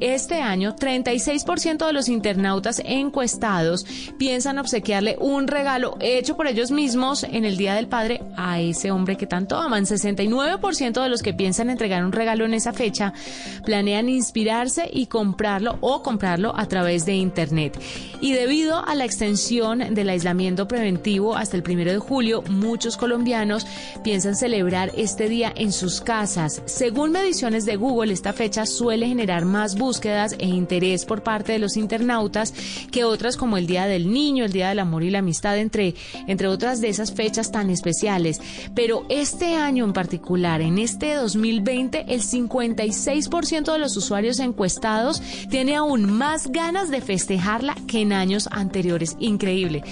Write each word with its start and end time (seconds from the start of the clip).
Este 0.00 0.40
año, 0.40 0.74
36% 0.76 1.86
de 1.86 1.92
los 1.92 2.08
internautas 2.08 2.82
encuestados 2.84 3.86
piensan 4.18 4.58
obsequiarle 4.58 5.16
un 5.20 5.46
regalo 5.46 5.96
hecho 6.00 6.36
por 6.36 6.46
ellos 6.46 6.70
mismos 6.70 7.24
en 7.24 7.44
el 7.44 7.56
Día 7.56 7.74
del 7.74 7.88
Padre 7.88 8.22
a 8.36 8.60
ese 8.60 8.90
hombre 8.90 9.16
que 9.16 9.26
tanto 9.26 9.56
aman. 9.56 9.86
69% 9.86 11.02
de 11.02 11.08
los 11.08 11.22
que 11.22 11.34
piensan 11.34 11.70
entregar 11.70 12.04
un 12.04 12.12
regalo 12.12 12.44
en 12.44 12.54
esa 12.54 12.72
fecha 12.72 13.12
planean 13.64 14.08
inspirarse 14.08 14.88
y 14.92 15.06
comprarlo 15.06 15.78
o 15.80 16.02
comprarlo 16.02 16.52
a 16.56 16.66
través 16.66 17.06
de 17.06 17.14
Internet. 17.14 17.80
Y 18.20 18.32
debido 18.32 18.84
a 18.86 18.94
la 18.94 19.04
extensión 19.04 19.94
del 19.94 20.08
aislamiento 20.08 20.68
preventivo 20.68 21.36
hasta 21.36 21.56
el 21.56 21.62
primero 21.62 21.90
de 21.90 21.98
julio, 21.98 22.42
muchos 22.48 22.96
colombianos 22.96 23.66
piensan 24.02 24.36
celebrar 24.36 24.92
este 24.96 25.28
día 25.28 25.52
en 25.56 25.72
sus 25.72 26.00
casas. 26.00 26.62
Según 26.66 27.12
mediciones 27.12 27.64
de 27.64 27.76
Google, 27.76 28.12
esta 28.12 28.32
fecha 28.32 28.66
suele 28.66 29.06
generar 29.06 29.44
más 29.44 29.69
búsquedas 29.76 30.34
e 30.38 30.46
interés 30.46 31.04
por 31.04 31.22
parte 31.22 31.52
de 31.52 31.58
los 31.58 31.76
internautas 31.76 32.52
que 32.90 33.04
otras 33.04 33.36
como 33.36 33.56
el 33.56 33.66
Día 33.66 33.86
del 33.86 34.12
Niño, 34.12 34.44
el 34.44 34.52
Día 34.52 34.68
del 34.68 34.78
Amor 34.78 35.02
y 35.02 35.10
la 35.10 35.20
Amistad, 35.20 35.58
entre, 35.58 35.94
entre 36.26 36.48
otras 36.48 36.80
de 36.80 36.88
esas 36.88 37.12
fechas 37.12 37.52
tan 37.52 37.70
especiales. 37.70 38.40
Pero 38.74 39.04
este 39.08 39.54
año 39.54 39.84
en 39.84 39.92
particular, 39.92 40.60
en 40.60 40.78
este 40.78 41.14
2020, 41.14 42.06
el 42.08 42.22
56% 42.22 43.72
de 43.72 43.78
los 43.78 43.96
usuarios 43.96 44.38
encuestados 44.38 45.22
tiene 45.50 45.76
aún 45.76 46.10
más 46.10 46.48
ganas 46.48 46.90
de 46.90 47.00
festejarla 47.00 47.76
que 47.86 48.00
en 48.00 48.12
años 48.12 48.48
anteriores. 48.52 49.16
Increíble. 49.18 49.82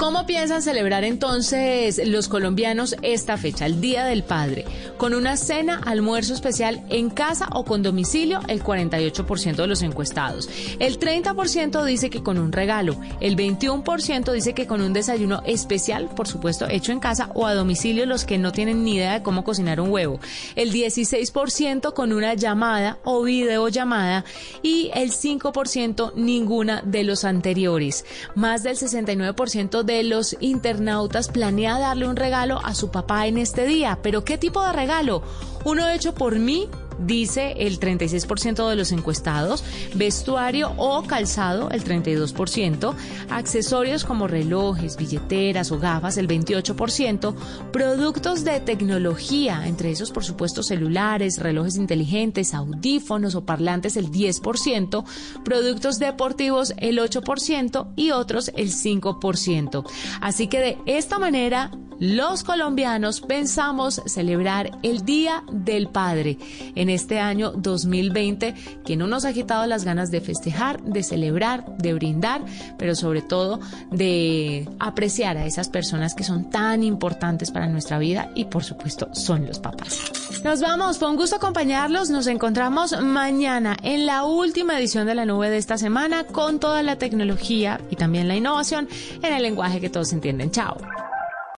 ¿Cómo 0.00 0.24
piensan 0.24 0.62
celebrar 0.62 1.04
entonces 1.04 2.00
los 2.06 2.28
colombianos 2.28 2.96
esta 3.02 3.36
fecha, 3.36 3.66
el 3.66 3.82
Día 3.82 4.06
del 4.06 4.22
Padre? 4.22 4.64
¿Con 4.96 5.12
una 5.12 5.36
cena, 5.36 5.78
almuerzo 5.84 6.32
especial 6.32 6.82
en 6.88 7.10
casa 7.10 7.48
o 7.52 7.66
con 7.66 7.82
domicilio? 7.82 8.40
El 8.48 8.64
48% 8.64 9.56
de 9.56 9.66
los 9.66 9.82
encuestados. 9.82 10.48
El 10.78 10.98
30% 10.98 11.84
dice 11.84 12.08
que 12.08 12.22
con 12.22 12.38
un 12.38 12.50
regalo. 12.50 12.98
El 13.20 13.36
21% 13.36 14.32
dice 14.32 14.54
que 14.54 14.66
con 14.66 14.80
un 14.80 14.94
desayuno 14.94 15.42
especial, 15.44 16.08
por 16.16 16.26
supuesto, 16.26 16.66
hecho 16.66 16.92
en 16.92 17.00
casa 17.00 17.30
o 17.34 17.46
a 17.46 17.52
domicilio 17.52 18.06
los 18.06 18.24
que 18.24 18.38
no 18.38 18.52
tienen 18.52 18.82
ni 18.84 18.94
idea 18.94 19.12
de 19.12 19.22
cómo 19.22 19.44
cocinar 19.44 19.82
un 19.82 19.90
huevo. 19.90 20.18
El 20.56 20.72
16% 20.72 21.92
con 21.92 22.14
una 22.14 22.32
llamada 22.32 22.96
o 23.04 23.22
videollamada 23.22 24.24
y 24.62 24.90
el 24.94 25.12
5% 25.12 26.14
ninguna 26.14 26.80
de 26.86 27.04
los 27.04 27.24
anteriores. 27.24 28.06
Más 28.34 28.62
del 28.62 28.78
69% 28.78 29.89
de 29.90 30.04
los 30.04 30.36
internautas 30.40 31.28
planea 31.28 31.78
darle 31.78 32.06
un 32.06 32.14
regalo 32.14 32.60
a 32.64 32.74
su 32.74 32.90
papá 32.90 33.26
en 33.26 33.38
este 33.38 33.66
día. 33.66 33.98
¿Pero 34.02 34.24
qué 34.24 34.38
tipo 34.38 34.64
de 34.64 34.72
regalo? 34.72 35.22
Uno 35.64 35.88
hecho 35.88 36.14
por 36.14 36.38
mí 36.38 36.68
dice 37.06 37.54
el 37.58 37.80
36% 37.80 38.68
de 38.68 38.76
los 38.76 38.92
encuestados, 38.92 39.64
vestuario 39.94 40.72
o 40.76 41.02
calzado 41.02 41.70
el 41.70 41.84
32%, 41.84 42.94
accesorios 43.30 44.04
como 44.04 44.28
relojes, 44.28 44.96
billeteras 44.96 45.72
o 45.72 45.78
gafas 45.78 46.16
el 46.16 46.28
28%, 46.28 47.34
productos 47.72 48.44
de 48.44 48.60
tecnología, 48.60 49.66
entre 49.66 49.90
esos 49.90 50.10
por 50.10 50.24
supuesto 50.24 50.62
celulares, 50.62 51.38
relojes 51.38 51.76
inteligentes, 51.76 52.54
audífonos 52.54 53.34
o 53.34 53.44
parlantes 53.44 53.96
el 53.96 54.10
10%, 54.10 55.04
productos 55.44 55.98
deportivos 55.98 56.74
el 56.78 56.98
8% 56.98 57.92
y 57.96 58.10
otros 58.10 58.50
el 58.56 58.70
5%. 58.70 59.84
Así 60.20 60.48
que 60.48 60.60
de 60.60 60.78
esta 60.86 61.18
manera 61.18 61.70
los 62.00 62.44
colombianos 62.44 63.20
pensamos 63.20 64.02
celebrar 64.06 64.70
el 64.82 65.04
Día 65.04 65.44
del 65.52 65.88
Padre 65.88 66.38
en 66.74 66.88
este 66.88 67.20
año 67.20 67.52
2020 67.52 68.54
que 68.84 68.96
no 68.96 69.06
nos 69.06 69.26
ha 69.26 69.34
quitado 69.34 69.66
las 69.66 69.84
ganas 69.84 70.10
de 70.10 70.22
festejar, 70.22 70.82
de 70.82 71.02
celebrar, 71.02 71.76
de 71.76 71.92
brindar, 71.92 72.42
pero 72.78 72.94
sobre 72.94 73.20
todo 73.20 73.60
de 73.90 74.66
apreciar 74.78 75.36
a 75.36 75.44
esas 75.44 75.68
personas 75.68 76.14
que 76.14 76.24
son 76.24 76.48
tan 76.48 76.82
importantes 76.82 77.50
para 77.50 77.68
nuestra 77.68 77.98
vida 77.98 78.32
y 78.34 78.46
por 78.46 78.64
supuesto 78.64 79.08
son 79.12 79.46
los 79.46 79.58
papás. 79.58 80.00
Nos 80.42 80.62
vamos, 80.62 80.98
fue 80.98 81.10
un 81.10 81.16
gusto 81.16 81.36
acompañarlos, 81.36 82.08
nos 82.08 82.26
encontramos 82.26 82.98
mañana 83.02 83.76
en 83.82 84.06
la 84.06 84.24
última 84.24 84.78
edición 84.78 85.06
de 85.06 85.14
la 85.14 85.26
nube 85.26 85.50
de 85.50 85.58
esta 85.58 85.76
semana 85.76 86.24
con 86.24 86.60
toda 86.60 86.82
la 86.82 86.96
tecnología 86.96 87.78
y 87.90 87.96
también 87.96 88.26
la 88.26 88.36
innovación 88.36 88.88
en 89.22 89.34
el 89.34 89.42
lenguaje 89.42 89.82
que 89.82 89.90
todos 89.90 90.14
entienden. 90.14 90.50
Chao. 90.50 90.78